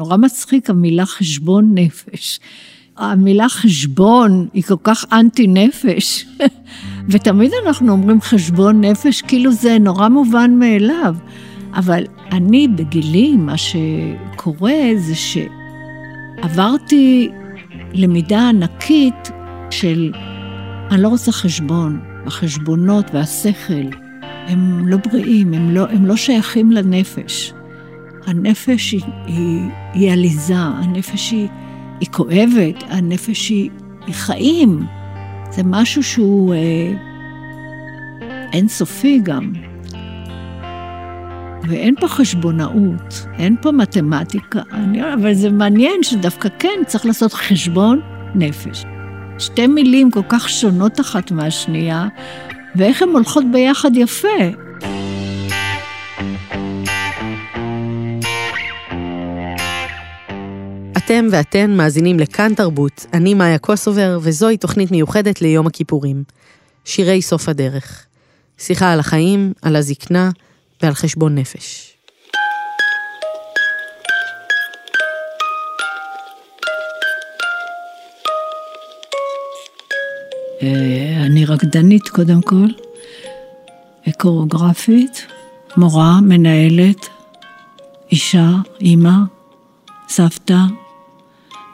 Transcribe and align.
נורא 0.00 0.16
מצחיק 0.16 0.70
המילה 0.70 1.06
חשבון 1.06 1.70
נפש. 1.74 2.40
המילה 2.96 3.48
חשבון 3.48 4.48
היא 4.54 4.62
כל 4.62 4.74
כך 4.82 5.04
אנטי 5.12 5.46
נפש, 5.46 6.26
ותמיד 7.10 7.50
אנחנו 7.66 7.92
אומרים 7.92 8.20
חשבון 8.20 8.84
נפש 8.84 9.22
כאילו 9.22 9.52
זה 9.52 9.78
נורא 9.80 10.08
מובן 10.08 10.50
מאליו. 10.58 11.14
אבל 11.74 12.04
אני 12.32 12.68
בגילי, 12.68 13.36
מה 13.36 13.54
שקורה 13.56 14.74
זה 14.96 15.14
שעברתי 16.44 17.28
למידה 17.92 18.48
ענקית 18.48 19.30
של 19.70 20.12
אני 20.90 21.02
לא 21.02 21.08
רוצה 21.08 21.32
חשבון, 21.32 22.00
החשבונות 22.26 23.06
והשכל 23.14 23.88
הם 24.46 24.88
לא 24.88 24.96
בריאים, 24.96 25.54
הם 25.54 25.70
לא, 25.70 25.86
הם 25.90 26.06
לא 26.06 26.16
שייכים 26.16 26.72
לנפש. 26.72 27.52
הנפש 28.26 28.92
היא, 28.92 29.00
היא, 29.26 29.60
היא 29.92 30.12
עליזה, 30.12 30.56
הנפש 30.56 31.30
היא, 31.30 31.48
היא 32.00 32.08
כואבת, 32.08 32.82
הנפש 32.88 33.48
היא, 33.48 33.70
היא 34.06 34.14
חיים. 34.14 34.86
זה 35.50 35.62
משהו 35.64 36.02
שהוא 36.02 36.54
אה, 36.54 36.92
אינסופי 38.52 39.20
גם. 39.22 39.52
ואין 41.68 41.94
פה 42.00 42.08
חשבונאות, 42.08 43.26
אין 43.38 43.56
פה 43.62 43.72
מתמטיקה, 43.72 44.60
אני, 44.72 45.14
אבל 45.14 45.34
זה 45.34 45.50
מעניין 45.50 46.02
שדווקא 46.02 46.48
כן 46.58 46.80
צריך 46.86 47.06
לעשות 47.06 47.32
חשבון 47.32 48.00
נפש. 48.34 48.84
שתי 49.38 49.66
מילים 49.66 50.10
כל 50.10 50.22
כך 50.28 50.48
שונות 50.48 51.00
אחת 51.00 51.30
מהשנייה, 51.30 52.08
ואיך 52.76 53.02
הן 53.02 53.08
הולכות 53.08 53.44
ביחד 53.52 53.96
יפה. 53.96 54.28
אתם 61.10 61.26
ואתן 61.30 61.76
מאזינים 61.76 62.20
לכאן 62.20 62.54
תרבות, 62.54 63.06
אני 63.12 63.34
מאיה 63.34 63.58
קוסובר, 63.58 64.18
וזוהי 64.22 64.56
תוכנית 64.56 64.90
מיוחדת 64.90 65.42
ליום 65.42 65.66
הכיפורים. 65.66 66.24
שירי 66.84 67.22
סוף 67.22 67.48
הדרך. 67.48 68.06
שיחה 68.58 68.92
על 68.92 69.00
החיים, 69.00 69.52
על 69.62 69.76
הזקנה 69.76 70.30
ועל 70.82 70.94
חשבון 70.94 71.34
נפש. 71.34 71.96
אה, 80.62 81.26
אני 81.26 81.44
רקדנית 81.44 82.08
קודם 82.08 82.42
כל, 82.42 82.66
קוריאוגרפית, 84.18 85.26
מורה, 85.76 86.20
מנהלת, 86.20 87.08
אישה, 88.12 88.50
אימא, 88.80 89.16
סבתא, 90.08 90.56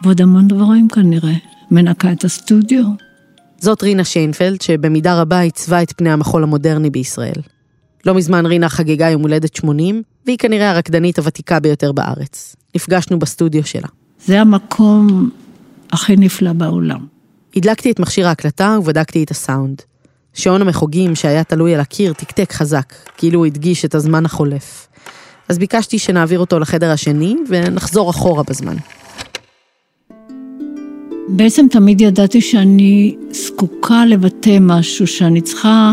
ועוד 0.03 0.21
המון 0.21 0.49
דברים 0.49 0.89
כנראה. 0.89 1.35
מנקה 1.71 2.13
את 2.13 2.25
הסטודיו. 2.25 2.85
זאת 3.59 3.83
רינה 3.83 4.05
שיינפלד, 4.05 4.61
שבמידה 4.63 5.21
רבה 5.21 5.41
עיצבה 5.41 5.83
את 5.83 5.93
פני 5.97 6.11
המחול 6.11 6.43
המודרני 6.43 6.91
בישראל. 6.91 7.41
לא 8.07 8.15
מזמן 8.15 8.47
רינה 8.47 8.69
חגגה 8.69 9.11
יום 9.11 9.23
הולדת 9.23 9.57
80, 9.57 10.03
והיא 10.27 10.39
כנראה 10.39 10.71
הרקדנית 10.71 11.19
הוותיקה 11.19 11.61
ביותר 11.61 11.93
בארץ. 11.93 12.57
נפגשנו 12.75 13.19
בסטודיו 13.19 13.65
שלה. 13.65 13.89
זה 14.25 14.41
המקום 14.41 15.31
הכי 15.93 16.17
נפלא 16.17 16.53
בעולם. 16.53 17.07
הדלקתי 17.57 17.91
את 17.91 18.01
מכשיר 18.01 18.29
ההקלטה 18.29 18.77
ובדקתי 18.81 19.25
את 19.25 19.31
הסאונד. 19.31 19.83
שעון 20.35 20.63
המחוגים 20.63 21.15
שהיה 21.15 21.45
תלוי 21.45 21.75
על 21.75 21.81
הקיר 21.81 22.13
תקתק 22.13 22.53
חזק, 22.53 22.95
כאילו 23.17 23.39
הוא 23.39 23.47
הדגיש 23.47 23.85
את 23.85 23.95
הזמן 23.95 24.25
החולף. 24.25 24.89
אז 25.49 25.59
ביקשתי 25.59 25.99
שנעביר 25.99 26.39
אותו 26.39 26.59
לחדר 26.59 26.91
השני 26.91 27.37
ונחזור 27.49 28.11
אחורה 28.11 28.43
בזמן. 28.43 28.77
בעצם 31.29 31.67
תמיד 31.71 32.01
ידעתי 32.01 32.41
שאני 32.41 33.17
זקוקה 33.31 34.07
לבטא 34.07 34.59
משהו, 34.61 35.07
שאני 35.07 35.41
צריכה, 35.41 35.93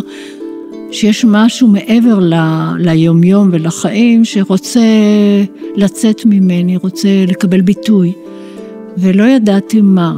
שיש 0.91 1.25
משהו 1.25 1.67
מעבר 1.67 2.19
ל, 2.19 2.33
ליומיום 2.77 3.49
ולחיים 3.51 4.25
שרוצה 4.25 4.81
לצאת 5.75 6.25
ממני, 6.25 6.77
רוצה 6.77 7.09
לקבל 7.27 7.61
ביטוי, 7.61 8.13
ולא 8.97 9.23
ידעתי 9.23 9.81
מה. 9.81 10.17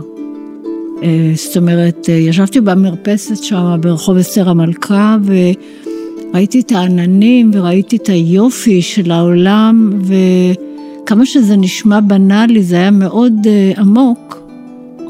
אה, 1.03 1.31
זאת 1.35 1.57
אומרת, 1.57 2.09
אה, 2.09 2.13
ישבתי 2.13 2.61
במרפסת 2.61 3.43
שם 3.43 3.77
ברחוב 3.81 4.17
אסתר 4.17 4.49
המלכה, 4.49 5.17
וראיתי 5.25 6.59
את 6.59 6.71
העננים 6.71 7.51
וראיתי 7.53 7.95
את 7.95 8.09
היופי 8.09 8.81
של 8.81 9.11
העולם, 9.11 9.99
וכמה 10.01 11.25
שזה 11.25 11.57
נשמע 11.57 11.99
בנאלי, 11.99 12.63
זה 12.63 12.75
היה 12.75 12.91
מאוד 12.91 13.33
אה, 13.47 13.71
עמוק. 13.77 14.44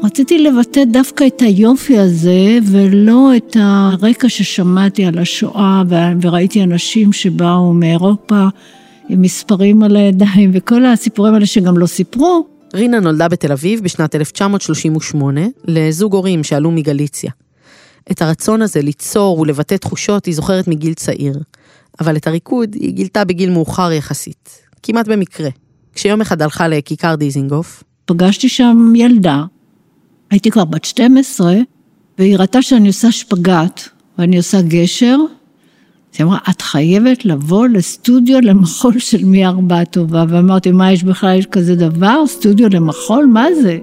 רציתי 0.06 0.38
לבטא 0.38 0.84
דווקא 0.84 1.26
את 1.26 1.42
היופי 1.42 1.98
הזה, 1.98 2.58
ולא 2.72 3.32
את 3.36 3.56
הרקע 3.60 4.28
ששמעתי 4.28 5.04
על 5.04 5.18
השואה, 5.18 5.82
וראיתי 6.20 6.62
אנשים 6.62 7.12
שבאו 7.12 7.72
מאירופה 7.72 8.46
עם 9.08 9.22
מספרים 9.22 9.82
על 9.82 9.96
הידיים, 9.96 10.50
וכל 10.54 10.84
הסיפורים 10.84 11.34
האלה 11.34 11.46
שגם 11.46 11.78
לא 11.78 11.86
סיפרו. 11.86 12.46
רינה 12.74 13.00
נולדה 13.00 13.28
בתל 13.28 13.52
אביב 13.52 13.80
בשנת 13.80 14.14
1938 14.14 15.40
לזוג 15.64 16.14
הורים 16.14 16.44
שעלו 16.44 16.70
מגליציה. 16.70 17.30
את 18.10 18.22
הרצון 18.22 18.62
הזה 18.62 18.82
ליצור 18.82 19.40
ולבטא 19.40 19.74
תחושות 19.74 20.26
היא 20.26 20.34
זוכרת 20.34 20.68
מגיל 20.68 20.94
צעיר, 20.94 21.38
אבל 22.00 22.16
את 22.16 22.26
הריקוד 22.26 22.74
היא 22.74 22.92
גילתה 22.92 23.24
בגיל 23.24 23.50
מאוחר 23.50 23.92
יחסית, 23.92 24.50
כמעט 24.82 25.08
במקרה. 25.08 25.48
כשיום 25.94 26.20
אחד 26.20 26.42
הלכה 26.42 26.68
לכיכר 26.68 27.14
דיזינגוף, 27.14 27.84
פגשתי 28.04 28.48
שם 28.48 28.92
ילדה, 28.96 29.42
הייתי 30.30 30.50
כבר 30.50 30.64
בת 30.64 30.84
12, 30.84 31.54
והיא 32.18 32.36
ראתה 32.36 32.62
שאני 32.62 32.88
עושה 32.88 33.12
שפגאט, 33.12 33.80
ואני 34.18 34.36
עושה 34.36 34.62
גשר, 34.62 35.16
אז 36.16 36.20
היא 36.20 36.26
אמרה, 36.26 36.38
את 36.50 36.62
חייבת 36.62 37.24
לבוא 37.24 37.66
לסטודיו 37.66 38.40
למחול 38.40 38.98
של 38.98 39.24
מי 39.24 39.46
ארבעה 39.46 39.84
טובה. 39.84 40.24
ואמרתי, 40.28 40.72
מה 40.72 40.92
יש 40.92 41.04
בכלל, 41.04 41.38
יש 41.38 41.46
כזה 41.46 41.74
דבר? 41.74 42.26
סטודיו 42.26 42.68
למחול? 42.68 43.26
מה 43.26 43.46
זה? 43.62 43.78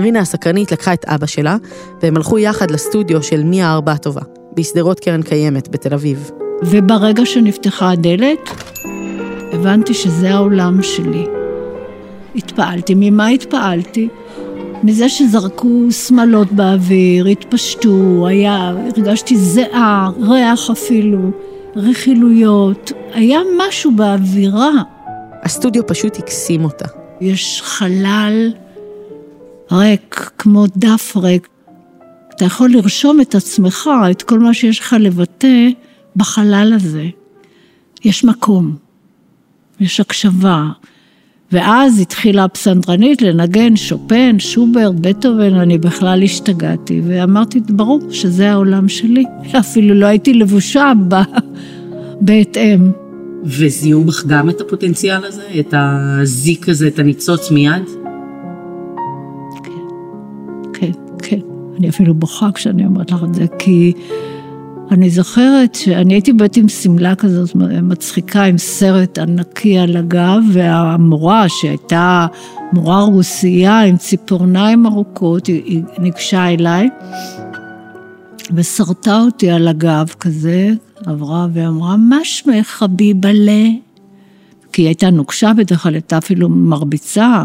רינה 0.00 0.20
הסקרנית 0.20 0.72
לקחה 0.72 0.92
את 0.92 1.04
אבא 1.04 1.26
שלה, 1.26 1.56
והם 2.02 2.16
הלכו 2.16 2.38
יחד 2.38 2.70
לסטודיו 2.70 3.22
של 3.22 3.42
מי 3.42 3.62
הארבעה 3.62 3.98
טובה, 3.98 4.20
בשדרות 4.56 5.00
קרן 5.00 5.22
קיימת 5.22 5.68
בתל 5.68 5.94
אביב. 5.94 6.30
וברגע 6.62 7.26
שנפתחה 7.26 7.90
הדלת, 7.90 8.50
הבנתי 9.52 9.94
שזה 9.94 10.34
העולם 10.34 10.82
שלי. 10.82 11.26
התפעלתי. 12.36 12.94
ממה 12.96 13.28
התפעלתי? 13.28 14.08
מזה 14.82 15.08
שזרקו 15.08 15.92
שמלות 15.92 16.52
באוויר, 16.52 17.26
התפשטו, 17.26 18.26
היה, 18.26 18.72
הרגשתי 18.96 19.36
זיעה, 19.36 20.10
ריח 20.20 20.70
אפילו. 20.70 21.30
רכילויות, 21.76 22.92
היה 23.12 23.38
משהו 23.58 23.92
באווירה. 23.96 24.70
הסטודיו 25.42 25.86
פשוט 25.86 26.18
הקסים 26.18 26.64
אותה. 26.64 26.88
יש 27.20 27.62
חלל 27.64 28.52
ריק, 29.72 30.30
כמו 30.38 30.66
דף 30.76 31.16
ריק. 31.16 31.48
אתה 32.34 32.44
יכול 32.44 32.70
לרשום 32.70 33.20
את 33.20 33.34
עצמך, 33.34 33.90
את 34.10 34.22
כל 34.22 34.38
מה 34.38 34.54
שיש 34.54 34.80
לך 34.80 34.96
לבטא, 35.00 35.68
בחלל 36.16 36.72
הזה. 36.76 37.06
יש 38.04 38.24
מקום, 38.24 38.76
יש 39.80 40.00
הקשבה. 40.00 40.64
ואז 41.52 42.00
התחילה 42.00 42.44
הפסנדרנית 42.44 43.22
לנגן 43.22 43.76
שופן, 43.76 44.38
שוברט, 44.38 44.94
בטהובן, 44.94 45.54
אני 45.54 45.78
בכלל 45.78 46.22
השתגעתי, 46.22 47.02
ואמרתי, 47.06 47.60
ברור 47.60 48.00
שזה 48.10 48.50
העולם 48.50 48.88
שלי. 48.88 49.24
אפילו 49.58 49.94
לא 49.94 50.06
הייתי 50.06 50.34
לבושה 50.34 50.92
ב... 51.08 51.14
בהתאם. 52.20 52.90
וזיהו 53.44 54.04
בך 54.04 54.24
גם 54.26 54.50
את 54.50 54.60
הפוטנציאל 54.60 55.24
הזה? 55.24 55.42
את 55.60 55.74
הזיק 55.76 56.68
הזה, 56.68 56.88
את 56.88 56.98
הניצוץ 56.98 57.50
מיד? 57.50 57.82
כן, 59.64 59.70
כן, 60.72 60.92
כן. 61.22 61.40
אני 61.78 61.88
אפילו 61.88 62.14
בוכה 62.14 62.48
כשאני 62.54 62.86
אומרת 62.86 63.10
לך 63.10 63.24
את 63.24 63.34
זה, 63.34 63.44
כי 63.58 63.92
אני 64.90 65.10
זוכרת 65.10 65.74
שאני 65.74 66.14
הייתי 66.14 66.32
בית 66.32 66.56
עם 66.56 66.68
שמלה 66.68 67.14
כזאת 67.14 67.54
מצחיקה, 67.82 68.44
עם 68.44 68.58
סרט 68.58 69.18
ענקי 69.18 69.78
על 69.78 69.96
הגב, 69.96 70.42
והמורה 70.52 71.48
שהייתה 71.48 72.26
מורה 72.72 73.02
רוסייה 73.02 73.80
עם 73.80 73.96
ציפורניים 73.96 74.86
ארוכות, 74.86 75.46
היא, 75.46 75.82
ניגשה 75.98 76.48
אליי 76.48 76.88
ושרטה 78.54 79.20
אותי 79.20 79.50
על 79.50 79.68
הגב 79.68 80.14
כזה, 80.20 80.70
עברה 81.06 81.46
ואמרה, 81.52 81.96
מה 81.96 82.18
שמך 82.24 82.66
חביבלה? 82.66 83.64
כי 84.72 84.82
היא 84.82 84.86
הייתה 84.86 85.10
נוקשה 85.10 85.52
בדרך 85.56 85.82
כלל, 85.82 85.94
הייתה 85.94 86.18
אפילו 86.18 86.48
מרביצה. 86.48 87.44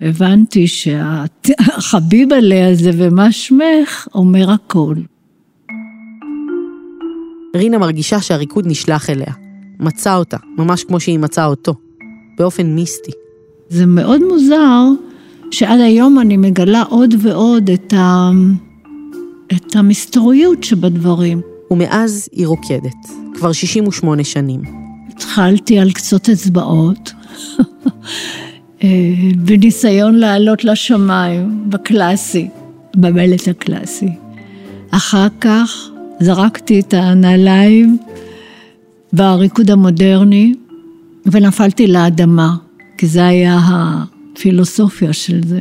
הבנתי 0.00 0.66
שהחביבלה 0.66 2.70
הזה 2.70 2.90
ומה 2.94 3.32
שמך 3.32 4.08
אומר 4.14 4.50
הכל. 4.50 4.94
רינה 7.58 7.78
מרגישה 7.78 8.20
שהריקוד 8.20 8.66
נשלח 8.66 9.10
אליה. 9.10 9.32
מצא 9.80 10.16
אותה, 10.16 10.36
ממש 10.58 10.84
כמו 10.84 11.00
שהיא 11.00 11.18
מצאה 11.18 11.46
אותו. 11.46 11.74
באופן 12.38 12.66
מיסטי. 12.66 13.10
זה 13.68 13.86
מאוד 13.86 14.20
מוזר 14.28 14.82
שעד 15.50 15.80
היום 15.80 16.18
אני 16.18 16.36
מגלה 16.36 16.82
עוד 16.82 17.14
ועוד 17.18 17.70
את, 17.70 17.92
ה... 17.92 18.30
את 19.52 19.76
המסתוריות 19.76 20.64
שבדברים. 20.64 21.40
ומאז 21.70 22.28
היא 22.32 22.46
רוקדת, 22.46 22.96
כבר 23.34 23.52
68 23.52 24.24
שנים. 24.24 24.62
התחלתי 25.08 25.78
על 25.78 25.92
קצות 25.92 26.28
אצבעות, 26.28 27.12
אה, 28.82 28.88
בניסיון 29.36 30.14
לעלות 30.14 30.64
לשמיים, 30.64 31.70
בקלאסי, 31.70 32.48
במלט 32.96 33.48
הקלאסי. 33.48 34.08
אחר 34.90 35.26
כך 35.40 35.90
זרקתי 36.20 36.80
את 36.80 36.94
הנעליים 36.94 37.98
בריקוד 39.12 39.70
המודרני 39.70 40.54
ונפלתי 41.26 41.86
לאדמה, 41.86 42.56
כי 42.98 43.06
זה 43.06 43.26
היה 43.26 43.58
הפילוסופיה 43.68 45.12
של 45.12 45.40
זה. 45.46 45.60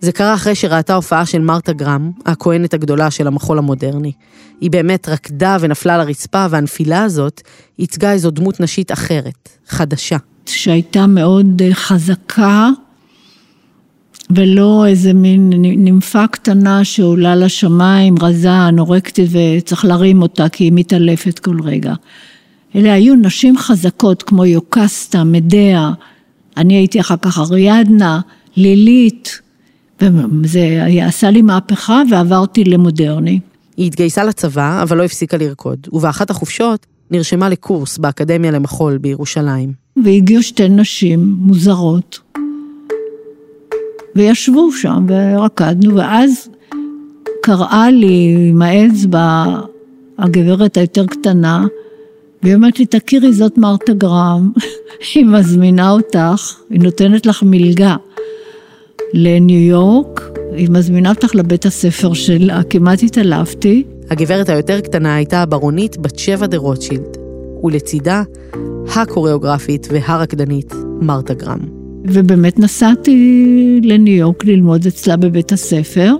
זה 0.00 0.12
קרה 0.12 0.34
אחרי 0.34 0.54
שראתה 0.54 0.94
הופעה 0.94 1.26
של 1.26 1.40
מרתה 1.40 1.72
גרם, 1.72 2.10
הכהנת 2.26 2.74
הגדולה 2.74 3.10
של 3.10 3.26
המחול 3.26 3.58
המודרני. 3.58 4.12
היא 4.60 4.70
באמת 4.70 5.08
רקדה 5.08 5.56
ונפלה 5.60 5.98
לרצפה, 5.98 6.46
והנפילה 6.50 7.02
הזאת 7.02 7.40
ייצגה 7.78 8.12
איזו 8.12 8.30
דמות 8.30 8.60
נשית 8.60 8.92
אחרת, 8.92 9.48
חדשה. 9.68 10.16
שהייתה 10.46 11.06
מאוד 11.06 11.62
אה, 11.62 11.74
חזקה, 11.74 12.68
ולא 14.30 14.86
איזה 14.86 15.12
מין 15.12 15.50
נימפה 15.58 16.26
קטנה 16.26 16.84
שעולה 16.84 17.36
לשמיים, 17.36 18.14
רזה, 18.20 18.70
נורקטית, 18.70 19.30
וצריך 19.30 19.84
להרים 19.84 20.22
אותה 20.22 20.48
כי 20.48 20.64
היא 20.64 20.72
מתעלפת 20.74 21.38
כל 21.38 21.56
רגע. 21.62 21.94
אלה 22.74 22.92
היו 22.92 23.14
נשים 23.14 23.58
חזקות 23.58 24.22
כמו 24.22 24.44
יוקסטה, 24.44 25.24
מדעה, 25.24 25.92
אני 26.56 26.74
הייתי 26.74 27.00
אחר 27.00 27.16
כך 27.22 27.38
אריאדנה, 27.38 28.20
לילית, 28.56 29.40
וזה 30.00 30.86
עשה 31.02 31.30
לי 31.30 31.42
מהפכה 31.42 32.02
ועברתי 32.10 32.64
למודרני. 32.64 33.40
היא 33.76 33.86
התגייסה 33.86 34.24
לצבא, 34.24 34.82
אבל 34.82 34.96
לא 34.96 35.02
הפסיקה 35.02 35.36
לרקוד, 35.36 35.86
ובאחת 35.92 36.30
החופשות 36.30 36.86
נרשמה 37.10 37.48
לקורס 37.48 37.98
באקדמיה 37.98 38.50
למחול 38.50 38.98
בירושלים. 38.98 39.72
והגיעו 40.04 40.42
שתי 40.42 40.68
נשים 40.68 41.36
מוזרות, 41.38 42.18
וישבו 44.16 44.72
שם 44.72 45.06
ורקדנו, 45.08 45.96
ואז 45.96 46.48
קראה 47.42 47.90
לי 47.90 48.36
עם 48.50 48.62
האצבע 48.62 49.44
הגברת 50.18 50.76
היותר 50.76 51.06
קטנה, 51.06 51.66
והיא 52.42 52.54
אומרת 52.54 52.78
לי, 52.78 52.86
תכירי, 52.86 53.32
זאת 53.32 53.58
מרתה 53.58 53.92
גרם, 53.92 54.52
היא 55.14 55.26
מזמינה 55.26 55.90
אותך, 55.90 56.56
היא 56.70 56.80
נותנת 56.80 57.26
לך 57.26 57.42
מלגה 57.46 57.96
לניו 59.14 59.58
יורק, 59.58 60.30
היא 60.52 60.68
מזמינה 60.70 61.10
אותך 61.10 61.34
לבית 61.34 61.66
הספר 61.66 62.12
שלה, 62.12 62.60
כמעט 62.70 63.02
התעלפתי. 63.02 63.84
הגברת 64.10 64.48
היותר 64.48 64.80
קטנה 64.80 65.14
הייתה 65.14 65.42
הברונית 65.42 65.96
בת 65.96 66.18
שבע 66.18 66.46
דה 66.46 66.56
רוטשילד, 66.56 67.16
ולצידה 67.62 68.22
הקוריאוגרפית 68.96 69.88
והרקדנית 69.90 70.74
מרתה 71.00 71.34
גרם. 71.34 71.81
ובאמת 72.04 72.58
נסעתי 72.58 73.80
לניו 73.82 74.14
יורק 74.14 74.44
ללמוד 74.44 74.86
אצלה 74.86 75.16
בבית 75.16 75.52
הספר. 75.52 76.14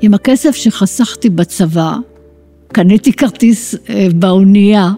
עם 0.00 0.14
הכסף 0.14 0.56
שחסכתי 0.56 1.30
בצבא, 1.30 1.96
קניתי 2.72 3.12
כרטיס 3.12 3.74
אה, 3.90 4.06
באונייה, 4.14 4.90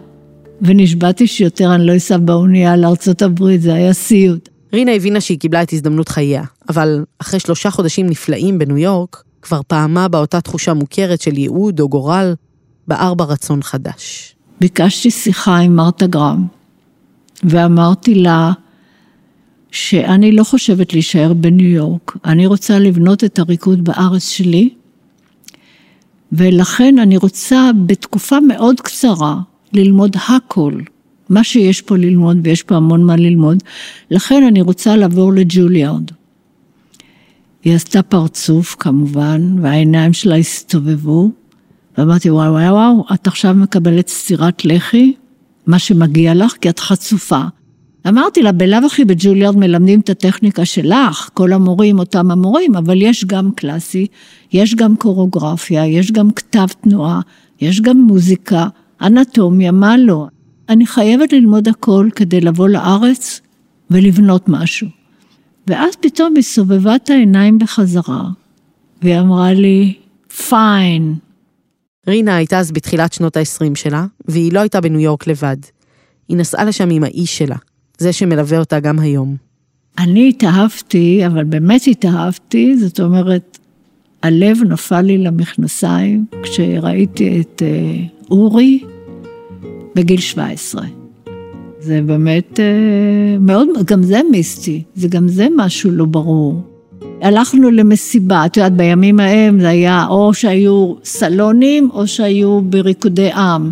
ונשבעתי 0.62 1.27
שיותר 1.27 1.75
אני 1.75 1.87
לא 1.87 1.97
אסע 1.97 2.17
באונייה 2.17 2.77
לארצות 2.77 3.23
הברית, 3.23 3.62
זה 3.62 3.75
היה 3.75 3.93
סיוט. 3.93 4.49
רינה 4.73 4.93
הבינה 4.93 5.21
שהיא 5.21 5.38
קיבלה 5.38 5.62
את 5.62 5.73
הזדמנות 5.73 6.09
חייה, 6.09 6.43
אבל 6.69 7.05
אחרי 7.19 7.41
שלושה 7.41 7.71
חודשים 7.71 8.06
נפלאים 8.06 8.59
בניו 8.59 8.79
יורק, 8.79 9.23
כבר 9.43 9.61
פעמה 9.67 10.09
באותה 10.09 10.41
תחושה 10.41 10.75
מוכרת 10.75 11.21
של 11.21 11.38
ייעוד 11.38 11.81
או 11.81 11.88
גורל, 11.88 12.35
בער 12.88 13.15
בה 13.15 13.25
רצון 13.25 13.62
חדש. 13.62 14.35
ביקשתי 14.61 15.11
שיחה 15.11 15.56
עם 15.56 15.76
מרתה 15.76 16.06
גרם, 16.06 16.47
ואמרתי 17.44 18.15
לה 18.15 18.53
שאני 19.71 20.33
לא 20.33 20.45
חושבת 20.45 20.93
להישאר 20.93 21.33
בניו 21.33 21.69
יורק, 21.69 22.17
אני 22.25 22.47
רוצה 22.47 22.79
לבנות 22.79 23.25
את 23.25 23.39
הריקוד 23.39 23.85
בארץ 23.85 24.29
שלי, 24.29 24.69
ולכן 26.33 26.99
אני 26.99 27.17
רוצה 27.17 27.71
בתקופה 27.87 28.41
מאוד 28.41 28.81
קצרה 28.81 29.37
ללמוד 29.73 30.17
הכל, 30.29 30.73
מה 31.29 31.45
שיש 31.45 31.81
פה 31.81 31.97
ללמוד, 31.97 32.37
ויש 32.43 32.63
פה 32.63 32.77
המון 32.77 33.05
מה 33.05 33.17
ללמוד, 33.17 33.63
לכן 34.11 34.43
אני 34.49 34.63
רוצה 34.63 34.97
לעבור 34.97 35.33
לג'וליארד. 35.33 36.11
היא 37.65 37.75
עשתה 37.75 38.03
פרצוף 38.03 38.77
כמובן, 38.79 39.57
והעיניים 39.63 40.13
שלה 40.13 40.37
הסתובבו, 40.37 41.31
ואמרתי, 41.99 42.31
וואו, 42.31 42.53
וואו, 42.53 42.75
וואו, 42.75 43.05
את 43.15 43.27
עכשיו 43.27 43.55
מקבלת 43.55 44.09
סטירת 44.09 44.65
לחי, 44.65 45.13
מה 45.67 45.79
שמגיע 45.79 46.35
לך, 46.35 46.55
כי 46.61 46.71
את 46.71 46.79
חצופה. 46.79 47.43
אמרתי 48.08 48.43
לה, 48.43 48.52
בלאו 48.52 48.87
הכי 48.87 49.05
בג'וליארד 49.05 49.56
מלמדים 49.56 50.00
את 50.00 50.11
הטכניקה 50.11 50.64
שלך, 50.64 51.31
כל 51.35 51.52
המורים 51.52 51.99
אותם 51.99 52.31
המורים, 52.31 52.76
אבל 52.76 53.02
יש 53.02 53.25
גם 53.25 53.50
קלאסי, 53.52 54.06
יש 54.52 54.75
גם 54.75 54.97
קוריאוגרפיה, 54.97 55.87
יש 55.87 56.12
גם 56.12 56.31
כתב 56.31 56.67
תנועה, 56.81 57.20
יש 57.61 57.81
גם 57.81 57.97
מוזיקה, 57.97 58.67
אנטומיה, 59.02 59.73
מה 59.73 59.97
לא. 59.97 60.26
אני 60.69 60.87
חייבת 60.87 61.32
ללמוד 61.32 61.69
הכל 61.69 62.08
כדי 62.14 62.41
לבוא 62.41 62.69
לארץ 62.69 63.41
ולבנות 63.91 64.49
משהו. 64.49 64.88
ואז 65.67 65.97
פתאום 66.00 66.35
היא 66.37 66.43
סובבה 66.43 66.97
את 66.97 67.11
העיניים 67.11 67.58
בחזרה, 67.58 68.23
והיא 69.02 69.19
אמרה 69.19 69.52
לי, 69.52 69.94
פיין. 70.49 71.14
רינה 72.08 72.37
הייתה 72.37 72.58
אז 72.58 72.73
בתחילת 72.73 73.12
שנות 73.12 73.37
ה-20 73.37 73.75
שלה, 73.75 74.06
והיא 74.29 74.52
לא 74.52 74.61
הייתה 74.61 74.81
בניו 74.81 75.00
יורק 75.00 75.26
לבד. 75.26 75.56
היא 76.29 76.37
נסעה 76.37 76.64
לשם 76.64 76.91
עם 76.91 77.05
האיש 77.05 77.38
שלה, 77.38 77.56
זה 78.00 78.12
שמלווה 78.12 78.58
אותה 78.58 78.81
גם 78.81 78.99
היום. 78.99 79.37
אני 79.99 80.29
התאהבתי, 80.29 81.26
אבל 81.26 81.44
באמת 81.44 81.82
התאהבתי, 81.87 82.76
זאת 82.76 83.00
אומרת, 83.00 83.58
הלב 84.23 84.58
נפל 84.69 85.00
לי 85.00 85.19
למכנסיים 85.19 86.25
כשראיתי 86.43 87.41
את 87.41 87.62
אה, 87.62 88.05
אורי 88.31 88.81
בגיל 89.94 90.20
17. 90.20 90.82
זה 91.81 92.00
באמת 92.06 92.61
אה, 92.61 93.38
מאוד, 93.41 93.69
גם 93.85 94.02
זה 94.02 94.20
מיסטי, 94.31 94.82
זה 94.94 95.08
גם 95.08 95.29
זה 95.29 95.47
משהו 95.56 95.91
לא 95.91 96.05
ברור. 96.05 96.62
הלכנו 97.23 97.71
למסיבה, 97.71 98.47
את 98.47 98.57
יודעת, 98.57 98.73
בימים 98.73 99.21
ההם 99.21 99.61
זה 99.61 99.69
היה 99.69 100.07
או 100.07 100.35
שהיו 100.35 100.95
סלונים 101.04 101.90
או 101.92 102.07
שהיו 102.07 102.61
בריקודי 102.62 103.30
עם. 103.33 103.71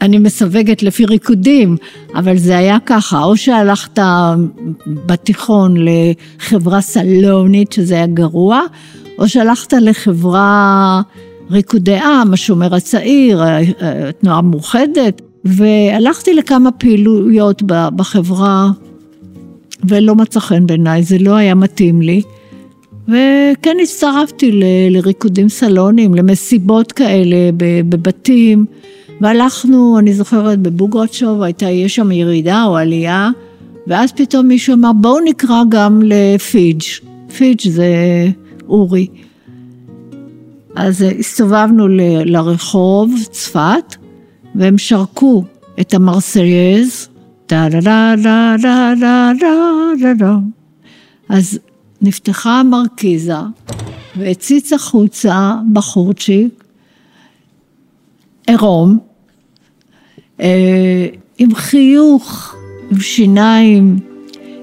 אני 0.00 0.18
מסווגת 0.18 0.82
לפי 0.82 1.04
ריקודים, 1.04 1.76
אבל 2.14 2.36
זה 2.36 2.58
היה 2.58 2.78
ככה, 2.86 3.22
או 3.22 3.36
שהלכת 3.36 3.98
בתיכון 4.86 5.76
לחברה 5.78 6.80
סלונית, 6.80 7.72
שזה 7.72 7.94
היה 7.94 8.06
גרוע, 8.06 8.60
או 9.18 9.28
שהלכת 9.28 9.72
לחברה 9.72 11.02
ריקודי 11.50 11.96
עם, 11.98 12.32
השומר 12.32 12.74
הצעיר, 12.74 13.42
התנועה 14.08 14.38
המאוחדת, 14.38 15.22
והלכתי 15.44 16.34
לכמה 16.34 16.70
פעילויות 16.72 17.62
בחברה, 17.96 18.70
ולא 19.84 20.14
מצא 20.14 20.40
חן 20.40 20.66
בעיניי, 20.66 21.02
זה 21.02 21.18
לא 21.18 21.34
היה 21.34 21.54
מתאים 21.54 22.02
לי. 22.02 22.22
וכן 23.08 23.76
הצטרפתי 23.82 24.52
ל, 24.52 24.64
לריקודים 24.90 25.48
סלונים, 25.48 26.14
למסיבות 26.14 26.92
כאלה 26.92 27.36
בבתים, 27.88 28.66
והלכנו, 29.20 29.98
אני 29.98 30.14
זוכרת, 30.14 30.58
בבוגרצ'וב, 30.58 31.42
הייתה, 31.42 31.66
יש 31.66 31.94
שם 31.94 32.12
ירידה 32.12 32.64
או 32.64 32.76
עלייה, 32.76 33.30
ואז 33.86 34.12
פתאום 34.12 34.46
מישהו 34.46 34.74
אמר, 34.74 34.92
בואו 34.92 35.20
נקרא 35.24 35.62
גם 35.68 36.00
לפיג', 36.04 36.82
פיג' 37.36 37.60
זה 37.68 37.86
אורי. 38.68 39.06
אז 40.76 41.04
הסתובבנו 41.18 41.88
ל, 41.88 42.00
לרחוב 42.24 43.14
צפת, 43.30 43.96
והם 44.54 44.78
שרקו 44.78 45.44
את 45.80 45.94
המרסייז, 45.94 47.08
דה 47.48 47.68
דה 47.68 47.80
דה 47.80 48.14
דה 48.22 48.56
דה 48.62 48.92
דה 49.00 49.32
דה 50.00 50.14
דה 50.14 50.36
אז 51.28 51.58
נפתחה 52.02 52.60
המרקיזה, 52.60 53.34
והציץ 54.16 54.72
החוצה 54.72 55.54
בחורצ'יק, 55.72 56.64
עירום, 58.46 58.98
עם 61.38 61.54
חיוך, 61.54 62.54
עם 62.90 63.00
שיניים, 63.00 63.96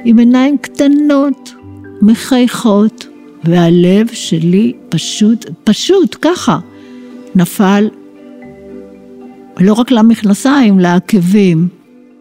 עם 0.06 0.20
עיניים 0.20 0.58
קטנות, 0.58 1.54
מחייכות, 2.02 3.08
והלב 3.44 4.08
שלי 4.14 4.74
פשוט, 4.90 5.46
פשוט 5.64 6.16
ככה, 6.22 6.60
נפל 7.36 7.90
לא 9.60 9.74
רק 9.74 9.92
למכנסיים, 9.92 10.80
לעקבים. 10.80 11.68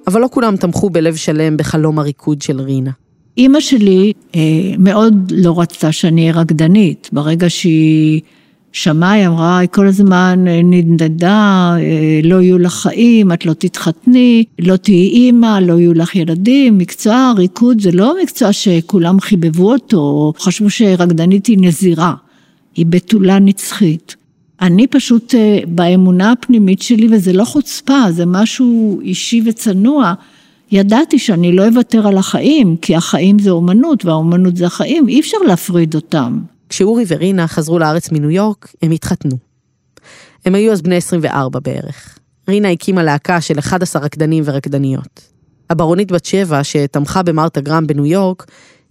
אבל 0.06 0.20
לא 0.20 0.28
כולם 0.32 0.56
תמכו 0.56 0.90
בלב 0.90 1.16
שלם 1.16 1.56
בחלום 1.56 1.98
הריקוד 1.98 2.42
של 2.42 2.60
רינה. 2.60 2.90
אימא 3.38 3.60
שלי 3.60 4.12
אה, 4.34 4.40
מאוד 4.78 5.32
לא 5.36 5.60
רצתה 5.60 5.92
שאני 5.92 6.20
אהיה 6.20 6.40
רקדנית. 6.40 7.10
ברגע 7.12 7.50
שהיא 7.50 8.20
היא 8.84 9.26
אמרה, 9.26 9.58
היא 9.58 9.68
כל 9.72 9.86
הזמן 9.86 10.44
אה, 10.48 10.60
נדנדה, 10.64 11.76
אה, 11.78 12.20
לא 12.22 12.42
יהיו 12.42 12.58
לך 12.58 12.72
חיים, 12.72 13.32
את 13.32 13.46
לא 13.46 13.52
תתחתני, 13.52 14.44
לא 14.58 14.76
תהיי 14.76 15.08
אימא, 15.08 15.58
לא 15.62 15.72
יהיו 15.78 15.94
לך 15.94 16.16
ילדים. 16.16 16.78
מקצוע 16.78 17.32
ריקוד 17.36 17.80
זה 17.80 17.92
לא 17.92 18.14
מקצוע 18.22 18.52
שכולם 18.52 19.20
חיבבו 19.20 19.72
אותו, 19.72 20.32
חשבו 20.38 20.70
שרקדנית 20.70 21.46
היא 21.46 21.58
נזירה, 21.60 22.14
היא 22.74 22.86
בתולה 22.86 23.38
נצחית. 23.38 24.16
אני 24.60 24.86
פשוט 24.86 25.34
אה, 25.34 25.58
באמונה 25.68 26.32
הפנימית 26.32 26.82
שלי, 26.82 27.08
וזה 27.10 27.32
לא 27.32 27.44
חוצפה, 27.44 28.00
זה 28.10 28.26
משהו 28.26 29.00
אישי 29.02 29.42
וצנוע, 29.46 30.14
ידעתי 30.72 31.18
שאני 31.18 31.52
לא 31.52 31.66
אוותר 31.66 32.08
על 32.08 32.18
החיים, 32.18 32.76
כי 32.76 32.96
החיים 32.96 33.38
זה 33.38 33.50
אומנות 33.50 34.04
והאומנות 34.04 34.56
זה 34.56 34.66
החיים, 34.66 35.08
אי 35.08 35.20
אפשר 35.20 35.38
להפריד 35.46 35.94
אותם. 35.94 36.38
כשאורי 36.68 37.04
ורינה 37.08 37.48
חזרו 37.48 37.78
לארץ 37.78 38.12
מניו 38.12 38.30
יורק, 38.30 38.72
הם 38.82 38.90
התחתנו. 38.90 39.36
הם 40.44 40.54
היו 40.54 40.72
אז 40.72 40.82
בני 40.82 40.96
24 40.96 41.60
בערך. 41.60 42.18
רינה 42.48 42.70
הקימה 42.70 43.02
להקה 43.02 43.40
של 43.40 43.58
11 43.58 44.02
רקדנים 44.02 44.42
ורקדניות. 44.46 45.20
הברונית 45.70 46.12
בת 46.12 46.24
שבע, 46.24 46.64
שתמכה 46.64 47.22
במרתה 47.22 47.60
גרם 47.60 47.86
בניו 47.86 48.06
יורק, 48.06 48.46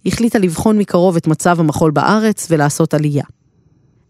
החליטה 0.06 0.38
לבחון 0.38 0.78
מקרוב 0.78 1.16
את 1.16 1.26
מצב 1.26 1.60
המחול 1.60 1.90
בארץ 1.90 2.46
ולעשות 2.50 2.94
עלייה. 2.94 3.24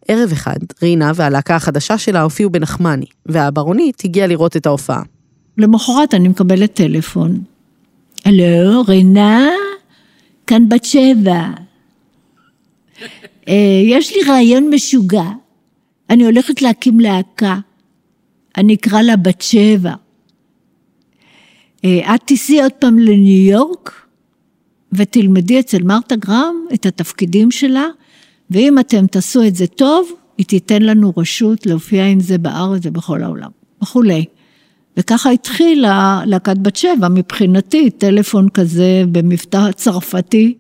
ערב 0.08 0.32
אחד, 0.32 0.58
רינה 0.82 1.12
והלהקה 1.14 1.56
החדשה 1.56 1.98
שלה 1.98 2.22
הופיעו 2.22 2.50
בנחמני, 2.50 3.06
והברונית 3.26 4.02
הגיעה 4.04 4.26
לראות 4.26 4.56
את 4.56 4.66
ההופעה. 4.66 5.02
למחרת 5.58 6.14
אני 6.14 6.28
מקבלת 6.28 6.74
טלפון. 6.74 7.42
הלו, 8.24 8.82
רינה? 8.88 9.48
כאן 10.46 10.68
בת 10.68 10.84
שבע. 10.84 11.65
אה, 13.48 13.80
יש 13.84 14.16
לי 14.16 14.22
רעיון 14.28 14.70
משוגע. 14.74 15.30
אני 16.10 16.24
הולכת 16.24 16.62
להקים 16.62 17.00
להקה. 17.00 17.58
אני 18.56 18.74
אקרא 18.74 19.02
לה 19.02 19.16
בת 19.16 19.42
שבע. 19.42 19.94
אה, 21.84 22.14
את 22.14 22.20
תיסעי 22.24 22.62
עוד 22.62 22.72
פעם 22.72 22.98
לניו 22.98 23.50
יורק 23.50 24.06
ותלמדי 24.92 25.60
אצל 25.60 25.82
מרתה 25.82 26.16
גרם 26.16 26.54
את 26.74 26.86
התפקידים 26.86 27.50
שלה, 27.50 27.86
ואם 28.50 28.78
אתם 28.78 29.06
תעשו 29.06 29.42
את 29.42 29.56
זה 29.56 29.66
טוב, 29.66 30.12
היא 30.38 30.46
תיתן 30.46 30.82
לנו 30.82 31.12
רשות 31.16 31.66
להופיע 31.66 32.06
עם 32.06 32.20
זה 32.20 32.38
בארץ 32.38 32.82
ובכל 32.84 33.22
העולם, 33.22 33.50
וכולי. 33.82 34.24
וככה 34.96 35.30
התחילה 35.30 36.22
להקת 36.26 36.58
בת 36.58 36.76
שבע, 36.76 37.08
מבחינתי, 37.08 37.90
טלפון 37.90 38.48
כזה 38.48 39.04
במבטא 39.12 39.72
צרפתי. 39.72 40.54